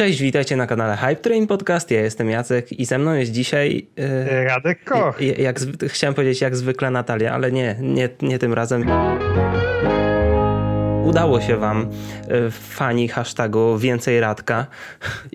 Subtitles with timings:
[0.00, 1.90] Cześć, witajcie na kanale Hype Train Podcast.
[1.90, 3.86] Ja jestem Jacek i ze mną jest dzisiaj.
[3.96, 5.20] Yy, Radek Koch.
[5.20, 8.84] Jak, jak, chciałem powiedzieć jak zwykle Natalia, ale nie, nie, nie tym razem
[11.10, 11.86] udało się Wam,
[12.28, 14.66] e, fani hashtagu Więcej Radka.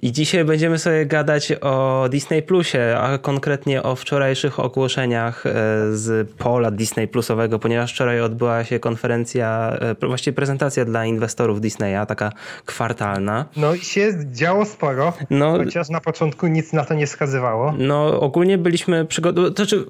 [0.01, 5.51] I dzisiaj będziemy sobie gadać o Disney Plusie, a konkretnie o wczorajszych ogłoszeniach e,
[5.91, 12.05] z pola Disney Plusowego, ponieważ wczoraj odbyła się konferencja, e, właściwie prezentacja dla inwestorów Disneya,
[12.07, 12.31] taka
[12.65, 13.45] kwartalna.
[13.57, 17.73] No i się działo sporo, no, chociaż na początku nic na to nie wskazywało.
[17.77, 19.85] No ogólnie byliśmy przygotowani, to znaczy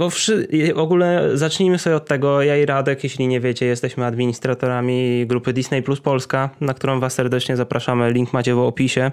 [0.76, 5.54] w ogóle zacznijmy sobie od tego, ja i Radek, jeśli nie wiecie, jesteśmy administratorami grupy
[5.54, 8.12] Disney Disney Plus Polska, na którą Was serdecznie zapraszamy.
[8.12, 9.12] Link macie w opisie.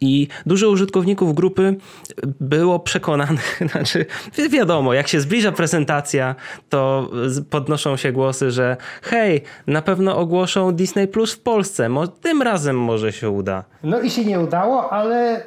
[0.00, 1.76] I dużo użytkowników grupy
[2.40, 4.06] było przekonanych, znaczy
[4.50, 6.34] wiadomo, jak się zbliża prezentacja,
[6.68, 7.10] to
[7.50, 13.12] podnoszą się głosy, że hej, na pewno ogłoszą Disney Plus w Polsce, tym razem może
[13.12, 13.64] się uda.
[13.82, 15.42] No i się nie udało, ale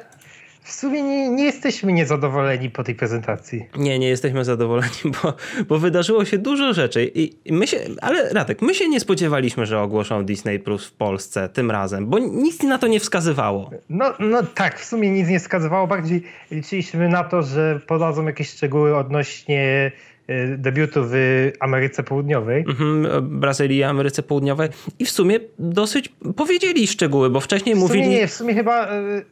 [0.64, 3.68] w sumie nie, nie, jesteśmy niezadowoleni po tej prezentacji.
[3.76, 5.34] Nie, nie jesteśmy zadowoleni, bo,
[5.68, 7.10] bo wydarzyło się dużo rzeczy.
[7.14, 11.48] I my się, ale Radek, my się nie spodziewaliśmy, że ogłoszą Disney Plus w Polsce
[11.48, 13.70] tym razem, bo nic na to nie wskazywało.
[13.88, 15.86] No, no tak, w sumie nic nie wskazywało.
[15.86, 19.92] Bardziej liczyliśmy na to, że podadzą jakieś szczegóły odnośnie
[20.58, 21.12] debiutu w
[21.60, 22.64] Ameryce Południowej.
[22.68, 24.68] Mhm, Brazylii, Ameryce Południowej.
[24.98, 28.08] I w sumie dosyć powiedzieli szczegóły, bo wcześniej w mówili...
[28.08, 29.24] Nie, w sumie chyba, y,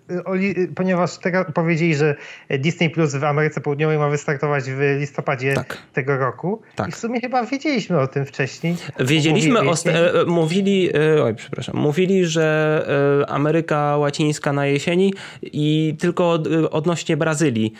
[0.58, 2.16] y, ponieważ teraz powiedzieli, że
[2.50, 5.78] Disney Plus w Ameryce Południowej ma wystartować w listopadzie tak.
[5.92, 6.62] tego roku.
[6.76, 6.88] Tak.
[6.88, 8.76] I w sumie chyba wiedzieliśmy o tym wcześniej.
[9.00, 15.96] Wiedzieliśmy, mówili, e, mówili e, oj, przepraszam, mówili, że e, Ameryka Łacińska na jesieni i
[15.98, 16.38] tylko
[16.70, 17.72] odnośnie Brazylii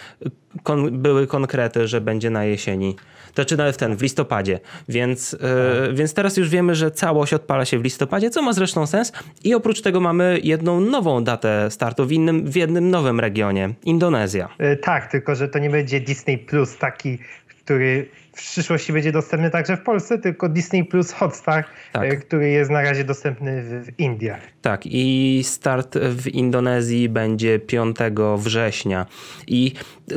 [0.92, 2.96] były konkrety, że będzie na jesieni.
[3.34, 4.60] To czy nawet ten, w listopadzie.
[4.88, 8.86] Więc, yy, więc teraz już wiemy, że całość odpala się w listopadzie, co ma zresztą
[8.86, 9.12] sens.
[9.44, 14.48] I oprócz tego mamy jedną nową datę startu w, innym, w jednym nowym regionie Indonezja.
[14.58, 19.50] Yy, tak, tylko że to nie będzie Disney Plus taki, który w przyszłości będzie dostępny
[19.50, 22.12] także w Polsce, tylko Disney Plus Hotstar, tak.
[22.12, 24.40] E, który jest na razie dostępny w, w Indiach.
[24.62, 27.96] Tak, i start w Indonezji będzie 5
[28.36, 29.06] września.
[29.46, 29.72] I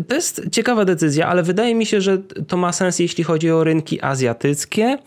[0.08, 2.18] to jest ciekawa decyzja, ale wydaje mi się, że
[2.48, 4.98] to ma sens, jeśli chodzi o rynki azjatyckie,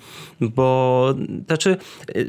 [0.40, 1.14] bo
[1.46, 1.76] znaczy,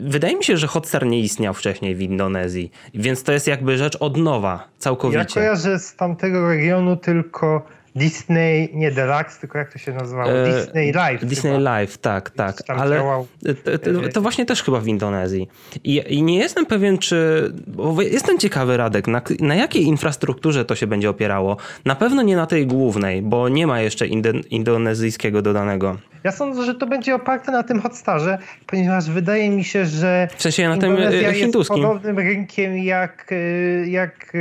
[0.01, 3.97] wydaje mi się, że Hotstar nie istniał wcześniej w Indonezji, więc to jest jakby rzecz
[3.99, 5.19] od nowa, całkowicie.
[5.19, 7.65] Ja kojarzę z tamtego regionu tylko
[7.95, 10.31] Disney, nie Deluxe, tylko jak to się nazywało?
[10.31, 11.25] E, Disney Live.
[11.25, 11.63] Disney chyba.
[11.63, 12.57] Live, tak, tak.
[12.67, 13.23] Ale
[13.63, 15.47] to, to, właśnie też chyba w Indonezji.
[15.83, 17.49] I, I, nie jestem pewien, czy.
[17.67, 21.57] Bo jestem ciekawy, Radek, na, na jakiej infrastrukturze to się będzie opierało.
[21.85, 24.07] Na pewno nie na tej głównej, bo nie ma jeszcze
[24.49, 25.97] indonezyjskiego dodanego.
[26.23, 30.27] Ja sądzę, że to będzie oparte na tym Hotstarze, ponieważ wydaje mi się, że.
[30.37, 31.77] W sensie na tym e, hinduskim.
[31.77, 34.33] Jest podobnym rynkiem jak, e, jak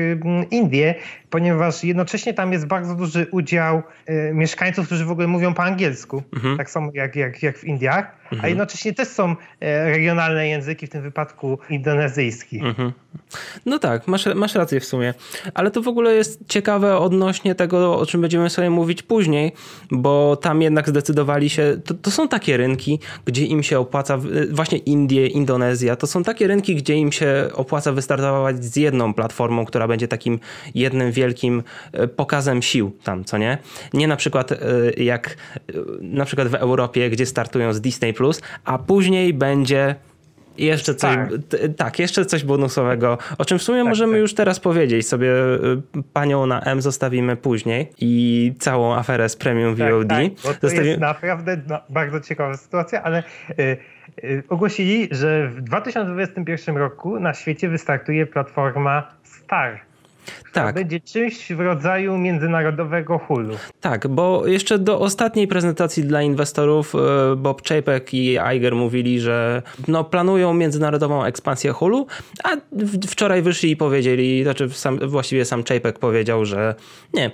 [0.51, 0.95] Indie,
[1.31, 6.23] ponieważ jednocześnie tam jest bardzo duży udział y, mieszkańców, którzy w ogóle mówią po angielsku,
[6.35, 6.57] mhm.
[6.57, 8.45] tak samo jak, jak, jak w Indiach, mhm.
[8.45, 12.61] a jednocześnie też są e, regionalne języki, w tym wypadku indonezyjski.
[12.61, 12.93] Mhm.
[13.67, 15.15] No tak, masz, masz rację w sumie,
[15.55, 19.53] ale to w ogóle jest ciekawe odnośnie tego, o czym będziemy sobie mówić później,
[19.91, 24.19] bo tam jednak zdecydowali się, to, to są takie rynki, gdzie im się opłaca,
[24.51, 29.65] właśnie Indie, Indonezja, to są takie rynki, gdzie im się opłaca wystartować z jedną platformą,
[29.65, 30.39] która będzie takim
[30.75, 31.63] jednym wielkim
[31.93, 33.59] e, pokazem sił tam, co nie?
[33.95, 34.57] Nie na przykład e,
[34.97, 38.15] jak e, na przykład w Europie, gdzie startują z Disney+,
[38.65, 39.95] a później będzie
[40.59, 41.61] jeszcze coś, tak.
[41.77, 41.99] tak.
[41.99, 44.21] jeszcze coś bonusowego, o czym w sumie tak, możemy tak.
[44.21, 45.09] już teraz powiedzieć.
[45.09, 45.33] Sobie
[46.13, 50.09] panią na M zostawimy później i całą aferę z Premium tak, VOD.
[50.09, 50.89] Tak, bo to Zostawi...
[50.89, 51.57] jest naprawdę
[51.91, 53.23] bardzo ciekawa sytuacja, ale
[53.59, 53.77] y,
[54.25, 59.88] y, ogłosili, że w 2021 roku na świecie wystartuje platforma Star
[60.53, 60.75] tak.
[60.75, 63.55] będzie czymś w rodzaju międzynarodowego hulu.
[63.81, 69.63] Tak, bo jeszcze do ostatniej prezentacji dla inwestorów e, Bob Chapek i Iger mówili, że
[69.89, 72.07] no, planują międzynarodową ekspansję hulu,
[72.45, 72.57] a
[73.07, 76.75] wczoraj wyszli i powiedzieli, znaczy sam, właściwie sam Chapek powiedział, że
[77.15, 77.31] nie, e,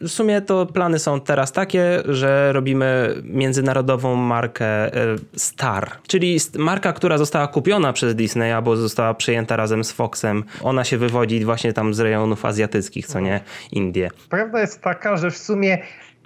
[0.00, 6.92] w sumie to plany są teraz takie, że robimy międzynarodową markę e, Star, czyli marka,
[6.92, 10.44] która została kupiona przez Disney albo została przyjęta razem z Foxem.
[10.62, 13.40] Ona się wywodzi właśnie tam z rejonów azjatyckich, co nie
[13.72, 14.10] Indie.
[14.28, 15.78] Prawda jest taka, że w sumie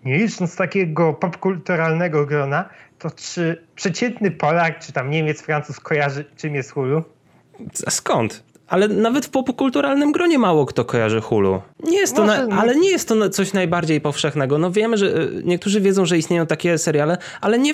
[0.05, 2.69] nie licząc takiego popkulturalnego grona,
[2.99, 7.05] to czy przeciętny Polak, czy tam Niemiec, Francuz kojarzy czym jest Hulu?
[7.87, 8.45] A skąd?
[8.69, 11.63] Ale nawet w popkulturalnym gronie mało kto kojarzy Hulu.
[11.83, 14.59] Nie jest to, na, ale nie jest to coś najbardziej powszechnego.
[14.59, 17.73] No wiemy, że e, niektórzy wiedzą, że istnieją takie seriale, ale nie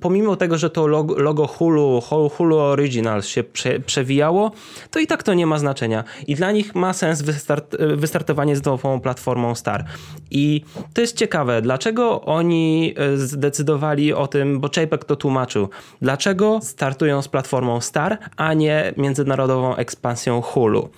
[0.00, 2.02] pomimo tego, że to logo, logo Hulu,
[2.36, 4.52] Hulu Originals się prze, przewijało,
[4.90, 6.04] to i tak to nie ma znaczenia.
[6.26, 9.84] I dla nich ma sens wystart, e, wystartowanie z nową platformą Star.
[10.30, 10.64] I
[10.94, 15.68] to jest ciekawe, dlaczego oni e, zdecydowali o tym, bo Chapek to tłumaczył,
[16.02, 20.88] dlaczego startują z platformą Star, a nie międzynarodową ekspansją Hulu.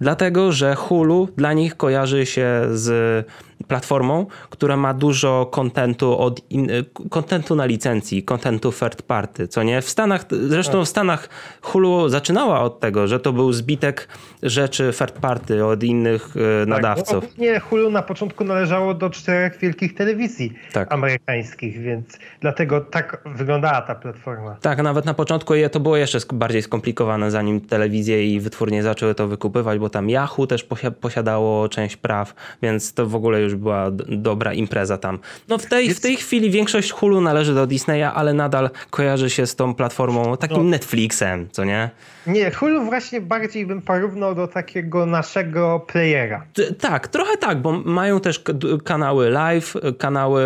[0.00, 3.26] Dlatego, że Hulu dla nich kojarzy się z
[3.68, 6.40] platformą, która ma dużo kontentu od
[7.10, 9.82] kontentu na licencji, kontentu third party, co nie?
[9.82, 11.28] W Stanach, zresztą w Stanach
[11.62, 14.08] Hulu zaczynała od tego, że to był zbitek
[14.42, 17.26] rzeczy third party od innych e, tak, nadawców.
[17.26, 20.92] Tak, nie, Hulu na początku należało do czterech wielkich telewizji tak.
[20.92, 24.56] amerykańskich, więc dlatego tak wyglądała ta platforma.
[24.60, 29.28] Tak, nawet na początku to było jeszcze bardziej skomplikowane, zanim telewizje i wytwórnie zaczęły to
[29.28, 30.66] wykupywać, bo tam Yahoo też
[31.00, 35.18] posiadało część praw, więc to w ogóle już była dobra impreza tam.
[35.48, 39.46] No w tej, w tej chwili większość Hulu należy do Disneya, ale nadal kojarzy się
[39.46, 40.62] z tą platformą takim no.
[40.64, 41.90] Netflixem, co nie?
[42.26, 46.44] Nie, Hulu właśnie bardziej bym porównał do takiego naszego playera.
[46.80, 48.42] tak, trochę tak, bo mają też
[48.84, 50.42] kanały live, kanały...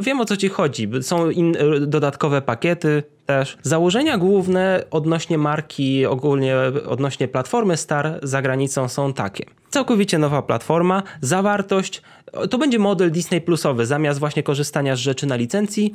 [0.00, 0.88] Wiem o co ci chodzi.
[1.00, 3.58] Są in, dodatkowe pakiety, też.
[3.62, 6.56] Założenia główne odnośnie marki, ogólnie
[6.88, 9.44] odnośnie platformy Star za granicą są takie.
[9.70, 12.02] Całkowicie nowa platforma, zawartość,
[12.50, 15.94] to będzie model Disney Plusowy, zamiast właśnie korzystania z rzeczy na licencji,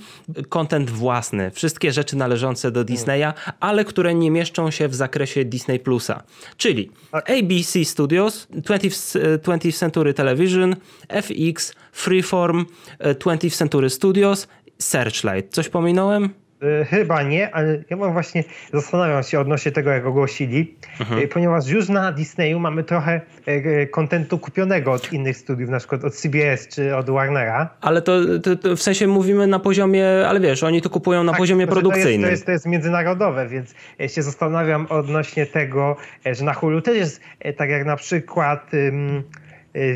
[0.49, 5.79] content własny, wszystkie rzeczy należące do Disneya, ale które nie mieszczą się w zakresie Disney
[5.79, 6.23] Plusa.
[6.57, 10.75] Czyli ABC Studios, 20th, 20th Century Television,
[11.09, 12.65] FX, Freeform,
[12.99, 15.53] 20th Century Studios, Searchlight.
[15.53, 16.40] Coś pominąłem?
[16.61, 18.43] E, chyba nie, ale ja mam właśnie
[18.73, 21.23] zastanawiam się odnośnie tego, jak ogłosili, mhm.
[21.23, 26.03] E, ponieważ już na Disneyu mamy trochę e, kontentu kupionego od innych studiów, na przykład
[26.03, 27.69] od CBS czy od Warnera.
[27.81, 31.31] Ale to, to, to w sensie mówimy na poziomie, ale wiesz, oni to kupują na
[31.31, 32.21] tak, poziomie produkcyjnym.
[32.21, 33.75] To jest, to jest, to jest międzynarodowe, więc
[34.07, 37.21] się zastanawiam odnośnie tego, że na Hulu też jest
[37.57, 39.23] tak jak na przykład um,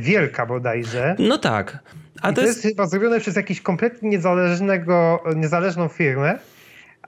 [0.01, 1.15] Wielka bodajże.
[1.19, 1.79] No tak.
[2.21, 2.63] A to, to jest...
[2.63, 6.39] jest chyba zrobione przez jakąś kompletnie niezależnego, niezależną firmę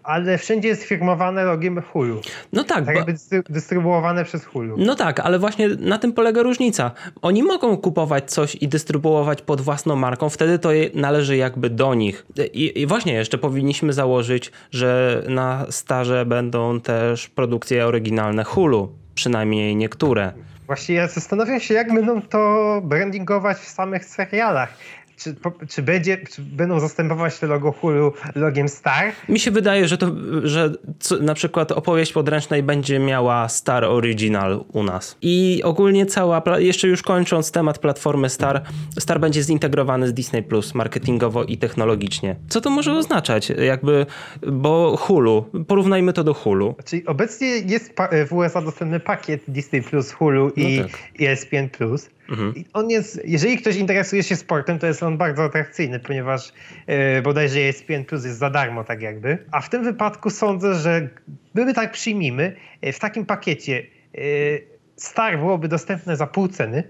[0.07, 2.21] ale wszędzie jest firmowane logiem Hulu.
[2.53, 2.85] No tak.
[2.85, 3.13] Tak jakby
[3.49, 4.75] dystrybuowane przez Hulu.
[4.79, 6.91] No tak, ale właśnie na tym polega różnica.
[7.21, 12.25] Oni mogą kupować coś i dystrybuować pod własną marką, wtedy to należy jakby do nich.
[12.53, 19.75] I, i właśnie jeszcze powinniśmy założyć, że na starze będą też produkcje oryginalne Hulu, przynajmniej
[19.75, 20.33] niektóre.
[20.65, 24.73] Właśnie ja zastanawiam się, jak będą to brandingować w samych serialach
[25.17, 25.35] czy,
[25.69, 29.11] czy, będzie, czy będą zastępować to logo Hulu logiem Star?
[29.29, 30.11] Mi się wydaje, że to,
[30.43, 30.71] że
[31.21, 35.17] na przykład opowieść podręcznej będzie miała Star Original u nas.
[35.21, 38.63] I ogólnie cała, jeszcze już kończąc temat platformy Star,
[38.99, 42.35] Star będzie zintegrowany z Disney Plus marketingowo i technologicznie.
[42.49, 43.49] Co to może oznaczać?
[43.49, 44.05] Jakby,
[44.47, 46.75] bo Hulu, porównajmy to do Hulu.
[46.85, 47.93] Czyli obecnie jest
[48.27, 50.97] w USA dostępny pakiet Disney Plus, Hulu i no tak.
[51.19, 52.09] ESPN Plus.
[52.29, 52.53] Mhm.
[52.73, 56.53] On jest, jeżeli ktoś interesuje się sportem, to jest on bardzo atrakcyjny, ponieważ
[56.87, 59.37] yy, bodajże ESPN Plus jest za darmo, tak jakby.
[59.51, 61.09] A w tym wypadku sądzę, że
[61.53, 63.83] gdyby tak przyjmijmy, e, w takim pakiecie
[64.13, 64.21] yy,
[64.95, 66.83] Star byłoby dostępne za pół ceny,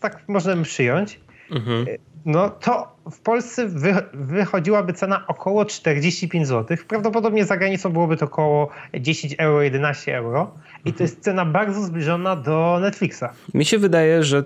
[0.00, 1.20] tak możemy przyjąć,
[1.50, 1.86] mhm.
[2.24, 6.76] no to w Polsce wy, wychodziłaby cena około 45 zł.
[6.88, 8.68] Prawdopodobnie za granicą byłoby to około
[9.00, 10.50] 10 euro, 11 euro.
[10.84, 13.24] I to jest cena bardzo zbliżona do Netflixa.
[13.54, 14.44] Mi się wydaje, że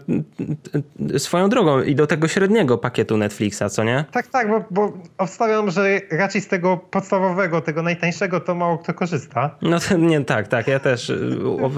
[1.19, 4.05] swoją drogą i do tego średniego pakietu Netflixa, co nie?
[4.13, 8.95] Tak, tak, bo, bo obstawiam, że raczej z tego podstawowego, tego najtańszego to mało kto
[8.95, 9.51] korzysta.
[9.63, 10.69] No nie, tak, tak.
[10.69, 11.13] Ja też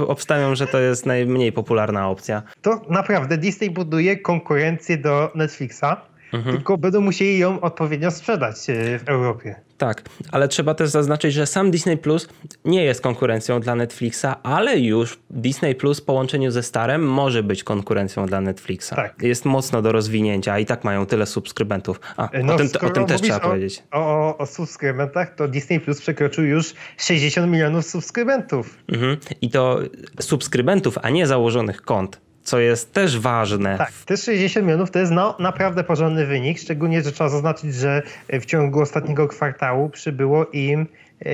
[0.07, 2.43] obstawiam, że to jest najmniej popularna opcja.
[2.63, 5.85] To naprawdę Disney buduje konkurencję do Netflixa.
[6.33, 6.57] Mhm.
[6.57, 9.55] Tylko będą musieli ją odpowiednio sprzedać e, w Europie.
[9.79, 12.29] Tak, ale trzeba też zaznaczyć, że sam Disney Plus
[12.65, 17.65] nie jest konkurencją dla Netflixa, ale już Disney Plus w połączeniu ze Starem może być
[17.65, 18.91] konkurencją dla Netflixa.
[18.91, 19.23] Tak.
[19.23, 22.01] Jest mocno do rozwinięcia i tak mają tyle subskrybentów.
[22.17, 23.83] A, no, o tym, o tym też trzeba o, powiedzieć.
[23.91, 28.79] O, o, subskrybentach, to Disney Plus przekroczył już 60 milionów subskrybentów.
[28.89, 29.17] Mhm.
[29.41, 29.81] I to
[30.21, 33.79] subskrybentów, a nie założonych kont co jest też ważne.
[33.79, 38.03] Tak, te 60 milionów to jest no, naprawdę porządny wynik, szczególnie, że trzeba zaznaczyć, że
[38.29, 40.87] w ciągu ostatniego kwartału przybyło im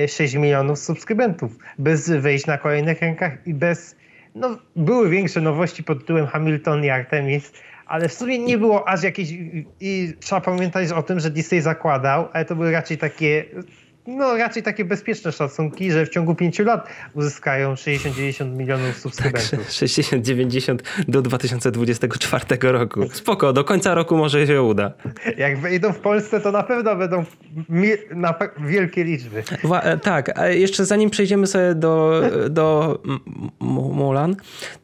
[0.07, 3.95] 6 e, milionów subskrybentów, bez wejść na kolejnych rękach i bez,
[4.35, 7.51] no były większe nowości pod tytułem Hamilton i Artemis,
[7.85, 9.29] ale w sumie nie było aż jakiejś,
[9.79, 13.45] i trzeba pamiętać o tym, że Disney zakładał, ale to były raczej takie
[14.07, 19.49] no raczej takie bezpieczne szacunki, że w ciągu pięciu lat uzyskają 60-90 milionów subskrybentów.
[19.51, 23.09] Tak, 60-90 do 2024 roku.
[23.13, 24.91] Spoko, do końca roku może się uda.
[25.37, 27.25] Jak wejdą w Polsce, to na pewno będą
[28.15, 29.43] na wielkie liczby.
[29.63, 32.99] Wa tak, a jeszcze zanim przejdziemy sobie do, do
[33.59, 34.35] Mulan,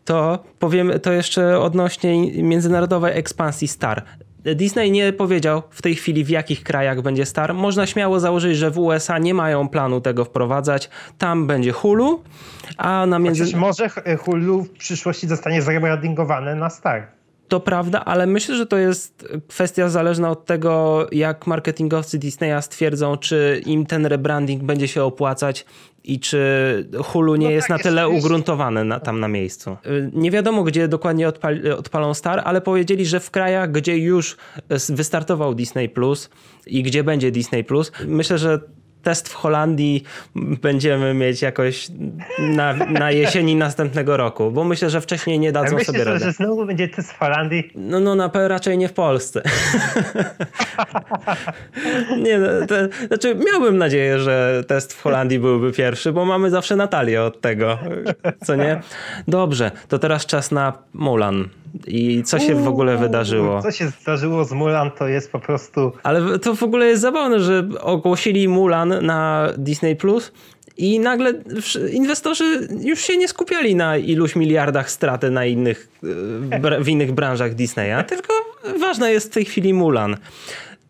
[0.05, 4.03] to powiem to jeszcze odnośnie międzynarodowej ekspansji Star.
[4.43, 7.53] Disney nie powiedział w tej chwili w jakich krajach będzie Star.
[7.53, 10.89] Można śmiało założyć, że w USA nie mają planu tego wprowadzać.
[11.17, 12.23] Tam będzie Hulu,
[12.77, 13.43] a na między...
[13.43, 17.20] Chociaż może Hulu w przyszłości zostanie zrebrandingowane na Star.
[17.51, 23.17] To prawda, ale myślę, że to jest kwestia zależna od tego, jak marketingowcy Disneya stwierdzą,
[23.17, 25.65] czy im ten rebranding będzie się opłacać
[26.03, 26.39] i czy
[27.03, 29.77] Hulu nie no jest tak, na tyle jest, ugruntowane na, tam na miejscu.
[30.13, 34.37] Nie wiadomo, gdzie dokładnie odpal, odpalą Star, ale powiedzieli, że w krajach, gdzie już
[34.89, 36.29] wystartował Disney Plus
[36.67, 38.59] i gdzie będzie Disney Plus, myślę, że
[39.03, 40.03] test w Holandii
[40.35, 41.87] będziemy mieć jakoś
[42.39, 46.25] na, na jesieni następnego roku, bo myślę, że wcześniej nie dadzą ja sobie myślę, rady.
[46.25, 47.71] że znowu będzie test w Holandii?
[47.75, 49.41] No, no na raczej nie w Polsce.
[52.25, 52.75] nie, no, to,
[53.07, 57.79] znaczy miałbym nadzieję, że test w Holandii byłby pierwszy, bo mamy zawsze Natalię od tego,
[58.45, 58.81] co nie?
[59.27, 61.49] Dobrze, to teraz czas na Mulan.
[61.87, 63.61] I co się w ogóle wydarzyło?
[63.61, 65.91] Co się zdarzyło z Mulan, to jest po prostu.
[66.03, 70.31] Ale to w ogóle jest zabawne, że ogłosili Mulan na Disney Plus.
[70.77, 71.33] I nagle
[71.93, 75.89] inwestorzy już się nie skupiali na iluś miliardach straty na innych,
[76.81, 78.33] w innych branżach Disneya, tylko
[78.79, 80.17] ważna jest w tej chwili Mulan.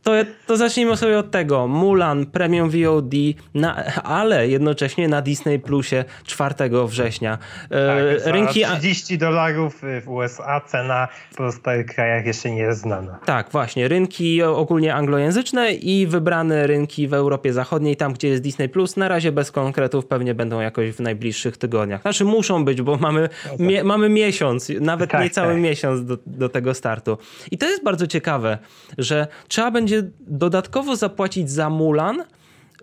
[0.03, 0.12] To,
[0.48, 1.67] to zacznijmy sobie od tego.
[1.67, 3.13] Mulan Premium VOD,
[3.53, 6.55] na, ale jednocześnie na Disney Plusie 4
[6.88, 7.38] września.
[7.70, 13.20] E, tak, Rynki 30 dolarów w USA, cena w pozostałych krajach jeszcze nie jest znana.
[13.25, 13.88] Tak, właśnie.
[13.88, 18.98] Rynki ogólnie anglojęzyczne i wybrane rynki w Europie Zachodniej, tam gdzie jest Disney Plus.
[18.98, 22.01] Na razie bez konkretów, pewnie będą jakoś w najbliższych tygodniach.
[22.01, 23.60] Znaczy muszą być, bo mamy, no tak.
[23.60, 25.62] mie, mamy miesiąc, nawet tak, niecały tak.
[25.62, 27.17] miesiąc do, do tego startu.
[27.51, 28.58] I to jest bardzo ciekawe,
[28.98, 32.24] że trzeba będzie będzie dodatkowo zapłacić za Mulan,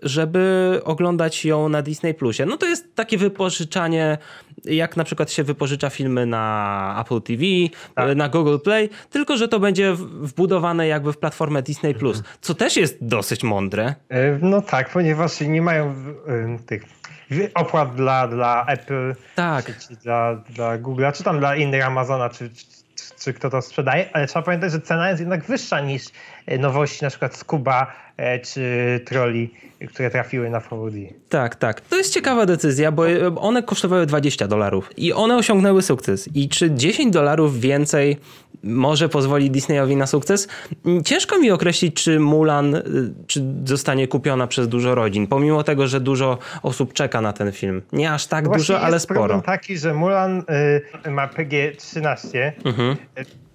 [0.03, 2.45] żeby oglądać ją na Disney Plusie.
[2.45, 4.17] No to jest takie wypożyczanie,
[4.65, 7.43] jak na przykład się wypożycza filmy na Apple TV,
[7.95, 8.17] tak.
[8.17, 12.35] na Google Play, tylko że to będzie wbudowane jakby w platformę Disney Plus, mhm.
[12.41, 13.95] co też jest dosyć mądre.
[14.09, 15.95] E, no tak, ponieważ nie mają
[16.65, 16.83] tych
[17.55, 19.65] opłat dla, dla Apple, tak.
[19.65, 22.65] czy, czy dla, dla Google'a, czy tam dla innych Amazona, czy, czy,
[23.19, 26.03] czy kto to sprzedaje, ale trzeba pamiętać, że cena jest jednak wyższa niż
[26.45, 28.08] e, nowości na przykład Scuba e,
[28.43, 29.53] czy Trolli,
[29.87, 30.93] które trafiły na VOD.
[31.29, 31.81] Tak, tak.
[31.81, 33.03] To jest ciekawa decyzja, bo
[33.35, 36.29] one kosztowały 20 dolarów i one osiągnęły sukces.
[36.35, 38.17] I czy 10 dolarów więcej
[38.63, 40.47] może pozwolić Disneyowi na sukces?
[41.05, 42.81] Ciężko mi określić, czy Mulan y,
[43.27, 47.81] czy zostanie kupiona przez dużo rodzin, pomimo tego, że dużo osób czeka na ten film.
[47.91, 49.33] Nie aż tak Właśnie dużo, ale sporo.
[49.33, 50.43] Jest taki, że Mulan
[51.05, 52.95] y, ma PG-13, mhm.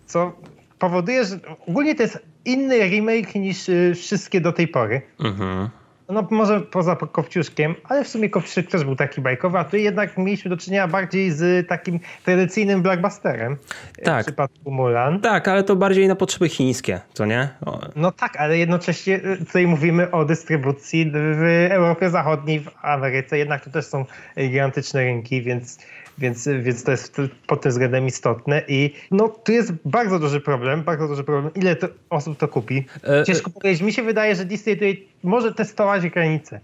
[0.06, 0.32] co
[0.78, 5.02] powoduje, że ogólnie to jest inny remake niż y, wszystkie do tej pory.
[5.20, 5.68] Mhm.
[6.08, 10.18] No może poza Kopciuszkiem, ale w sumie Kopciuszek też był taki bajkowy, a tu jednak
[10.18, 13.56] mieliśmy do czynienia bardziej z takim tradycyjnym blockbusterem.
[14.02, 14.22] Tak.
[14.22, 15.20] W przypadku Mulan.
[15.20, 17.48] Tak, ale to bardziej na potrzeby chińskie, co nie?
[17.66, 17.80] O.
[17.96, 23.64] No tak, ale jednocześnie y, tutaj mówimy o dystrybucji w Europie Zachodniej, w Ameryce, jednak
[23.64, 24.04] to też są
[24.38, 25.78] gigantyczne rynki, więc
[26.18, 27.16] więc, więc to jest
[27.46, 31.76] pod tym względem istotne i no tu jest bardzo duży problem, bardzo duży problem, ile
[31.76, 32.84] to osób to kupi.
[33.08, 36.60] E, Ciężko powiedzieć, mi się wydaje, że Disney tutaj może testować granice.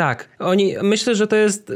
[0.00, 1.72] Tak, oni, myślę, że to jest.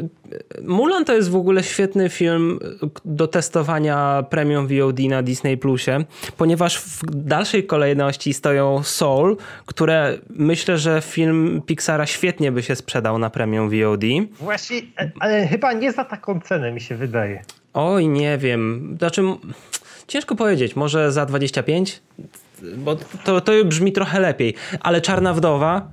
[0.62, 2.58] Mulan to jest w ogóle świetny film
[3.04, 6.04] do testowania premium VOD na Disney Plusie,
[6.36, 13.18] ponieważ w dalszej kolejności stoją Soul, które myślę, że film Pixara świetnie by się sprzedał
[13.18, 14.04] na premium VOD.
[14.40, 14.82] Właśnie,
[15.20, 17.42] ale chyba nie za taką cenę, mi się wydaje.
[17.74, 18.94] Oj, nie wiem.
[18.98, 19.22] Znaczy,
[20.08, 22.02] ciężko powiedzieć, może za 25?
[22.76, 25.88] Bo to, to brzmi trochę lepiej, ale Czarna Wdowa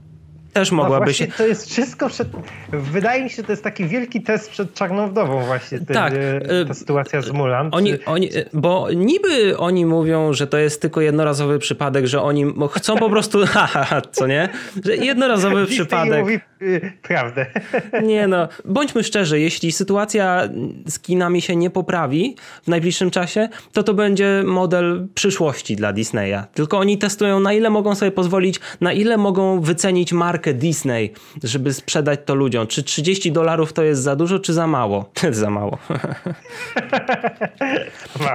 [0.53, 1.27] też mogłaby no się.
[1.27, 2.27] To jest wszystko przed.
[2.72, 5.79] Wydaje mi się, że to jest taki wielki test przed Czarną Wdową, właśnie.
[5.79, 6.13] Ten, tak.
[6.13, 7.70] E, ta sytuacja z Mulan.
[7.72, 8.05] Oni, czy...
[8.05, 13.10] oni, bo niby oni mówią, że to jest tylko jednorazowy przypadek, że oni chcą po
[13.10, 13.39] prostu.
[14.12, 14.50] Co nie?
[14.86, 16.20] Że jednorazowy przypadek.
[16.20, 17.46] mówi y, prawdę.
[18.03, 20.50] Nie no, bądźmy szczerzy, jeśli sytuacja
[20.88, 26.43] z kinami się nie poprawi w najbliższym czasie, to to będzie model przyszłości dla Disneya.
[26.53, 31.13] Tylko oni testują, na ile mogą sobie pozwolić, na ile mogą wycenić markę markę Disney,
[31.43, 32.67] żeby sprzedać to ludziom.
[32.67, 35.10] Czy 30 dolarów to jest za dużo, czy za mało?
[35.31, 35.77] za mało.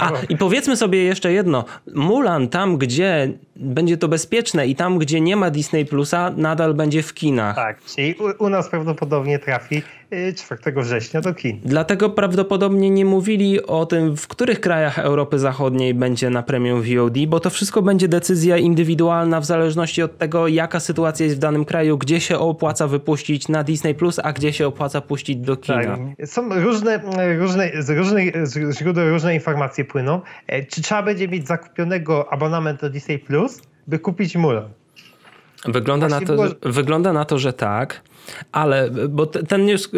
[0.00, 1.64] A, I powiedzmy sobie jeszcze jedno.
[1.94, 7.02] Mulan tam, gdzie będzie to bezpieczne i tam, gdzie nie ma Disney Plusa, nadal będzie
[7.02, 7.56] w kinach.
[7.56, 9.82] Tak, czyli u, u nas prawdopodobnie trafi
[10.36, 11.60] 4 y, września do kin.
[11.64, 17.18] Dlatego prawdopodobnie nie mówili o tym, w których krajach Europy Zachodniej będzie na premium VOD,
[17.26, 21.64] bo to wszystko będzie decyzja indywidualna w zależności od tego, jaka sytuacja jest w danym
[21.64, 25.82] kraju, gdzie się opłaca wypuścić na Disney Plus, a gdzie się opłaca puścić do kina.
[26.18, 26.28] Tak.
[26.28, 27.00] Są różne,
[27.38, 28.34] różne, z różnych
[28.78, 30.20] źródeł różne informacje płyną.
[30.46, 34.68] E, czy trzeba będzie mieć zakupionego abonament do Disney Plus, by kupić Mulan?
[35.64, 36.46] Wygląda na, to, było...
[36.62, 38.02] wygląda na to, że tak.
[38.52, 39.90] Ale, bo ten news,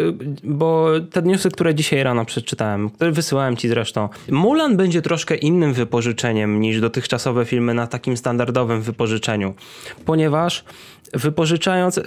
[0.43, 5.73] bo te newsy, które dzisiaj rano przeczytałem, które wysyłałem ci zresztą, Mulan będzie troszkę innym
[5.73, 9.53] wypożyczeniem niż dotychczasowe filmy na takim standardowym wypożyczeniu,
[10.05, 10.63] ponieważ
[11.13, 12.03] wypożyczając, e,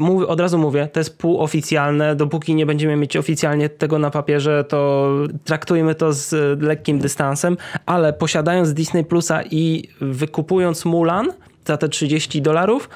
[0.00, 4.64] e, od razu mówię, to jest półoficjalne, dopóki nie będziemy mieć oficjalnie tego na papierze,
[4.64, 5.10] to
[5.44, 11.32] traktujmy to z lekkim dystansem, ale posiadając Disney Plusa i wykupując Mulan,
[11.64, 12.88] za te 30 dolarów,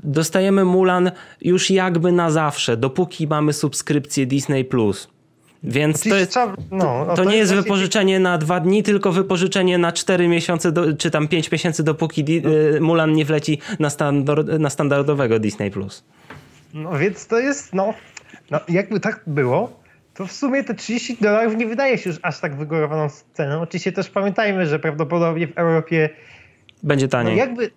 [0.00, 1.10] dostajemy Mulan
[1.40, 5.08] już jakby na zawsze, dopóki mamy subskrypcję Disney Plus.
[5.64, 6.38] Więc to, jest,
[6.70, 10.96] no, to, to, nie jest, wypożyczenie na dwa dni, tylko wypożyczenie na 4 miesiące, do,
[10.96, 12.50] czy tam 5 miesięcy, dopóki no.
[12.80, 16.04] Mulan nie wleci na, standard, na standardowego Disney Plus.
[16.74, 17.94] No więc to jest, no,
[18.50, 19.82] no jakby tak było,
[20.14, 23.60] to w sumie te 30 dolarów nie wydaje się już aż tak wygórowaną ceną.
[23.60, 26.10] Oczywiście też pamiętajmy, że prawdopodobnie w Europie
[26.82, 27.36] będzie taniej.
[27.36, 27.70] No jakby,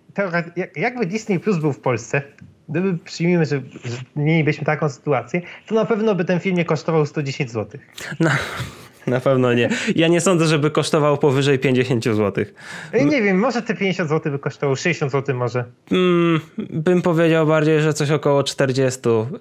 [0.56, 2.22] jak, jakby Disney Plus był w Polsce,
[2.68, 7.06] gdyby przyjmijmy, że, że mielibyśmy taką sytuację, to na pewno by ten film nie kosztował
[7.06, 7.80] 110 zł.
[8.20, 8.30] No.
[9.06, 9.68] Na pewno nie.
[9.96, 12.44] Ja nie sądzę, żeby kosztował powyżej 50 zł.
[13.04, 15.64] Nie wiem, może te 50 zł by kosztowało, 60 zł może.
[15.92, 19.00] Mm, bym powiedział bardziej, że coś około 40.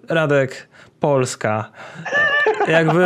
[0.10, 0.68] Radek,
[1.06, 1.72] Polska.
[2.68, 3.04] Jakby,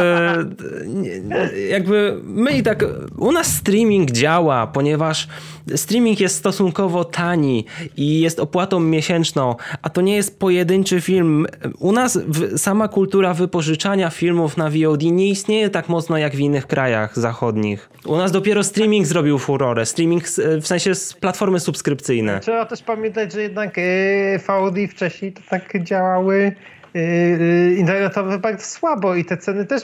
[1.70, 2.86] jakby my i tak,
[3.18, 5.27] u nas streaming działa, ponieważ
[5.75, 7.65] streaming jest stosunkowo tani
[7.98, 11.48] i jest opłatą miesięczną, a to nie jest pojedynczy film.
[11.79, 12.20] U nas
[12.58, 17.89] sama kultura wypożyczania filmów na VOD nie istnieje tak mocno jak w innych krajach zachodnich.
[18.06, 20.24] U nas dopiero streaming zrobił furorę, streaming
[20.62, 22.39] w sensie platformy subskrypcyjne.
[22.39, 26.56] Trzeba też pamiętać, że jednak e, VOD wcześniej to tak działały
[26.93, 29.84] Yy, yy, internetowe bardzo słabo i te ceny też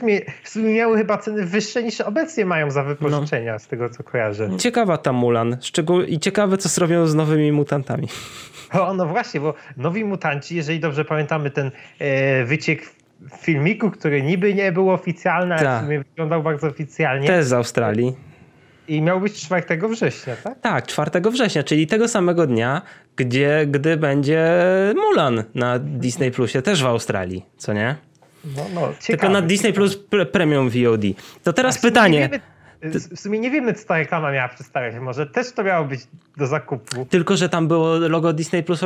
[0.55, 3.59] miały chyba ceny wyższe niż obecnie mają za wypożyczenia, no.
[3.59, 4.49] z tego co kojarzę.
[4.57, 6.01] Ciekawa ta Mulan Szczegół...
[6.01, 8.07] i ciekawe co zrobią z nowymi mutantami.
[8.73, 12.81] O, no właśnie, bo nowi mutanci, jeżeli dobrze pamiętamy ten e, wyciek
[13.37, 15.83] filmiku, który niby nie był oficjalny, ale w tak.
[15.83, 17.27] sumie wyglądał bardzo oficjalnie.
[17.27, 18.15] Też z Australii.
[18.87, 20.61] I miał być 4 września, tak?
[20.61, 22.81] Tak, 4 września, czyli tego samego dnia,
[23.15, 24.47] gdzie, gdy będzie
[24.95, 27.95] Mulan na Disney Plusie, też w Australii, co nie?
[28.55, 29.99] No, no, ciekawe, Tylko na Disney Plus
[30.31, 31.01] Premium VOD.
[31.43, 32.29] To teraz pytanie.
[32.81, 34.95] W sumie nie wiemy, co ta reklama miała przedstawiać.
[35.01, 36.01] Może też to miało być
[36.37, 37.05] do zakupu.
[37.05, 38.81] Tylko, że tam było logo Disney Plus.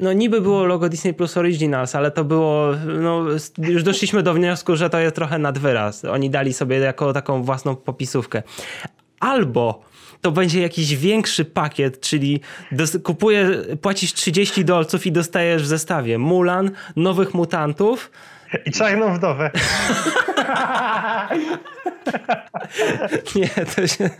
[0.00, 2.68] No niby było logo Disney Plus Originals, ale to było.
[3.02, 3.24] No,
[3.58, 6.04] już doszliśmy do wniosku, że to jest trochę nadwyraz.
[6.04, 8.42] Oni dali sobie jako taką własną popisówkę
[9.24, 9.80] albo
[10.20, 12.40] to będzie jakiś większy pakiet, czyli
[13.02, 13.48] kupuje,
[13.82, 18.10] płacisz 30 dolców i dostajesz w zestawie Mulan, nowych mutantów.
[18.66, 19.50] I czarną wdowę.
[23.36, 24.10] nie, to się...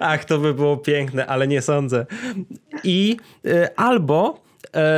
[0.00, 2.06] Ach, to by było piękne, ale nie sądzę.
[2.84, 3.16] I
[3.46, 4.45] y, albo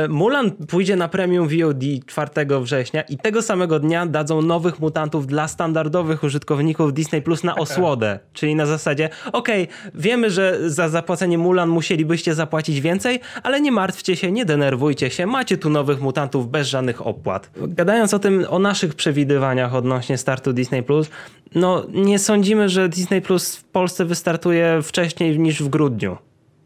[0.09, 5.47] Mulan pójdzie na premium VOD 4 września i tego samego dnia dadzą nowych mutantów dla
[5.47, 8.19] standardowych użytkowników Disney Plus na osłodę.
[8.33, 13.71] Czyli na zasadzie, okej, okay, wiemy, że za zapłacenie Mulan musielibyście zapłacić więcej, ale nie
[13.71, 17.49] martwcie się, nie denerwujcie się, macie tu nowych mutantów bez żadnych opłat.
[17.57, 21.09] Gadając o tym, o naszych przewidywaniach odnośnie startu Disney Plus,
[21.55, 26.17] no nie sądzimy, że Disney Plus w Polsce wystartuje wcześniej niż w grudniu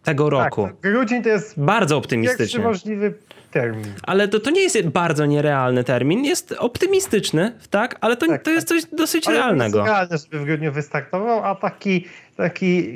[0.04, 0.64] tego tak, roku.
[0.68, 2.64] Tak, grudzień to jest bardzo optymistyczny.
[2.64, 3.14] możliwy
[3.52, 3.94] termin.
[4.04, 7.98] Ale to, to nie jest bardzo nierealny termin, jest optymistyczny, tak?
[8.02, 8.78] Ale to, tak, to jest tak.
[8.78, 9.78] coś dosyć Ale realnego.
[9.78, 12.06] jest realne, żeby w grudniu wystartował, a taki,
[12.38, 12.94] taki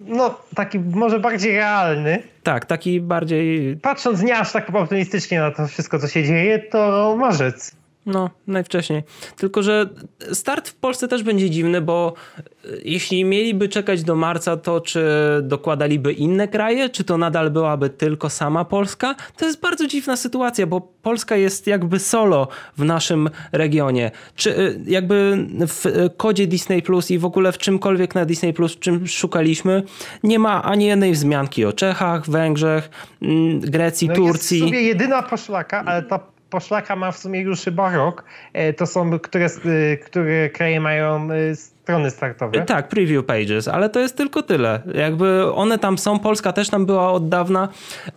[0.00, 2.22] no, taki może bardziej realny.
[2.42, 3.76] Tak, taki bardziej...
[3.76, 7.76] Patrząc nie aż tak optymistycznie na to wszystko, co się dzieje, to marzec.
[8.08, 9.02] No, najwcześniej.
[9.36, 9.88] Tylko, że
[10.32, 12.42] start w Polsce też będzie dziwny, bo e,
[12.84, 15.04] jeśli mieliby czekać do marca, to czy
[15.42, 19.14] dokładaliby inne kraje, czy to nadal byłaby tylko sama Polska?
[19.36, 24.10] To jest bardzo dziwna sytuacja, bo Polska jest jakby solo w naszym regionie.
[24.36, 28.52] Czy e, jakby w e, kodzie Disney Plus i w ogóle w czymkolwiek na Disney
[28.52, 29.82] Plus, czym szukaliśmy,
[30.22, 32.90] nie ma ani jednej wzmianki o Czechach, Węgrzech,
[33.22, 34.58] mm, Grecji, No Turcji.
[34.58, 38.24] Jest w sumie jedyna poszlaka, ale ta poszlaka ma w sumie już chyba rok.
[38.52, 42.62] E, To są, które, e, które kraje mają e, strony startowe.
[42.62, 44.80] Tak, preview pages, ale to jest tylko tyle.
[44.94, 47.68] Jakby one tam są, Polska też tam była od dawna,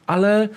[0.07, 0.49] ale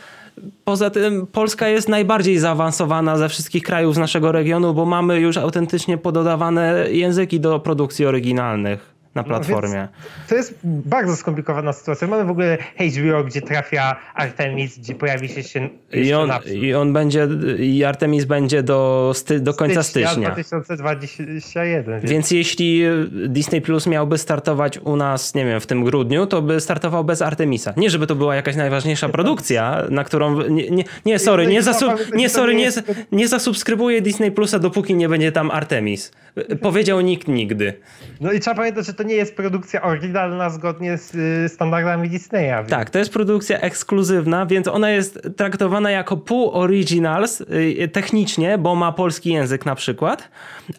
[0.65, 5.37] poza tym Polska jest najbardziej zaawansowana ze wszystkich krajów z naszego regionu, bo mamy już
[5.37, 9.81] autentycznie pododawane języki do produkcji oryginalnych na platformie.
[9.81, 12.09] No to jest bardzo skomplikowana sytuacja.
[12.09, 16.31] Mamy w ogóle HBO, gdzie trafia Artemis, gdzie pojawi się się I on.
[16.47, 20.31] I on będzie, i Artemis będzie do, sty, do końca stycznia.
[20.31, 22.01] 2021.
[22.01, 22.83] Więc Więc jeśli
[23.29, 27.23] Disney Plus miałby startować u nas, nie wiem, w tym grudniu, to by startował bez
[27.23, 27.75] Artemisa.
[27.77, 30.49] Nie, żeby to była jakaś najważniejsza produkcja, na którą.
[30.49, 32.71] Nie, nie, nie sorry, nie, zasu, nie, sorry nie,
[33.13, 36.13] nie zasubskrybuję Disney Plusa, dopóki nie będzie tam Artemis.
[36.61, 37.75] Powiedział nikt nigdy.
[38.21, 42.57] No i trzeba pamiętać, że to nie jest produkcja oryginalna zgodnie z y, standardami Disneya.
[42.59, 48.59] Więc Tak, to jest produkcja ekskluzywna, więc ona jest traktowana jako pół originals y, technicznie,
[48.59, 50.29] bo ma polski język na przykład,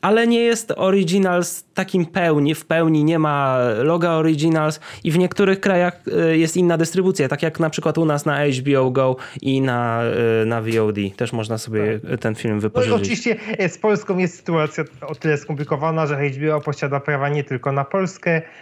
[0.01, 5.59] ale nie jest originals takim pełni, w pełni nie ma loga originals i w niektórych
[5.59, 9.61] krajach y, jest inna dystrybucja, tak jak na przykład u nas na HBO Go i
[9.61, 10.01] na,
[10.41, 10.95] y, na VOD.
[11.17, 12.95] Też można sobie ten film No wypożyczyć.
[12.95, 17.71] oczywiście e, z Polską jest sytuacja o tyle skomplikowana, że HBO posiada prawa nie tylko
[17.71, 18.14] na Polskę,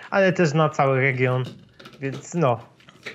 [0.09, 1.43] ale też na cały region.
[2.01, 2.73] Więc no.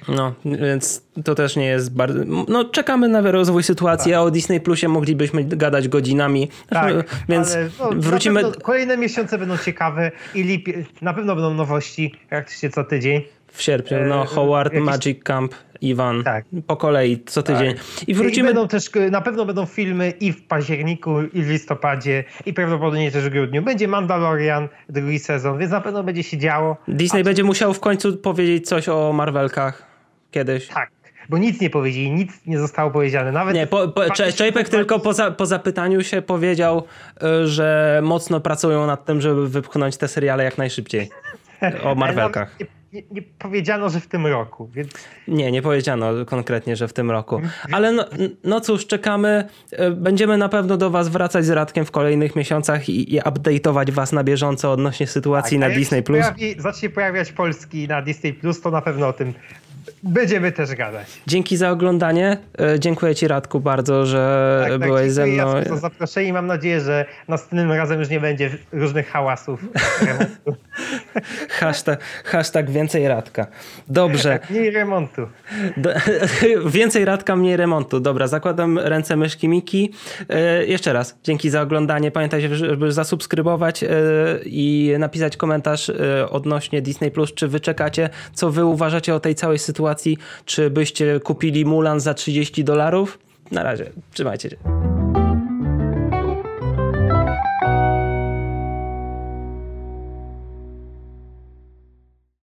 [0.09, 2.19] No, więc to też nie jest bardzo.
[2.49, 6.49] No, czekamy na rozwój sytuacji, a o Disney Plusie moglibyśmy gadać godzinami.
[6.69, 6.95] Tak,
[7.29, 8.43] więc ale, no, wrócimy.
[8.63, 13.23] Kolejne miesiące będą ciekawe i lipie, na pewno będą nowości praktycznie co tydzień.
[13.53, 16.25] W sierpniu, no, E, Howard, jakieś- Magic Camp, Iwan.
[16.25, 16.45] Tak.
[16.67, 17.75] Po kolei, co tydzień.
[18.07, 18.49] I I wrócimy.
[18.49, 23.25] będą też, na pewno będą filmy i w październiku, i w listopadzie, i prawdopodobnie też
[23.25, 23.63] w grudniu.
[23.63, 26.77] Będzie Mandalorian, drugi sezon, więc na pewno będzie się działo.
[26.89, 29.87] Disney będzie musiał w końcu powiedzieć coś o Marvelkach
[30.31, 30.67] kiedyś.
[30.69, 30.91] Tak,
[31.29, 33.33] bo nic nie powiedzieli, nic nie zostało powiedziane.
[33.33, 36.83] Nawet Nie, po, po, Czajpek tylko po, za, po zapytaniu się powiedział,
[37.23, 41.11] y, że mocno pracują nad tym, żeby wypchnąć te seriale jak najszybciej.
[41.83, 42.57] O Marvelkach.
[42.93, 44.91] Nie, nie, powiedziano, że w tym roku, więc
[45.29, 47.41] Nie, nie powiedziano konkretnie, że w tym roku.
[47.73, 48.05] Ale no,
[48.45, 49.49] no cóż, czekamy.
[49.73, 53.91] Y, Będziemy na pewno do Was wracać z Radkiem w kolejnych miesiącach i, i update'ować
[53.91, 55.99] Was na bieżąco odnośnie sytuacji Tak, na Disney+.
[55.99, 59.35] się Pojawi, zacznie pojawiać Polski na Disney Plus, to na pewno o tym
[60.03, 61.07] będziemy też gadać.
[61.27, 62.37] Dzięki za oglądanie.
[62.75, 65.57] Y, Dziękuję Ci Radku bardzo, że Tak, tak, byłeś ze mną.
[65.57, 66.33] Jacku za zaproszenie.
[66.33, 69.61] Mam nadzieję, że następnym razem już nie będzie różnych hałasów.
[71.61, 73.47] Hashtag, hashtag więcej Radka.
[73.89, 74.39] Dobrze.
[74.51, 75.29] Mniej remontu.
[75.77, 75.91] Do,
[76.79, 78.01] więcej Radka, mniej remontu.
[78.01, 79.93] Dobra, zakładam ręce myszki Miki.
[80.29, 82.11] E, jeszcze raz, dzięki za oglądanie.
[82.11, 83.89] Pamiętajcie, żeby zasubskrybować e,
[84.45, 89.35] i napisać komentarz e, odnośnie Disney+, Plus, czy wy czekacie, co wy uważacie o tej
[89.35, 93.19] całej sytuacji, czy byście kupili Mulan za 30 dolarów.
[93.51, 94.57] Na razie, trzymajcie się.